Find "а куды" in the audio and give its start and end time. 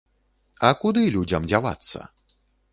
0.69-1.05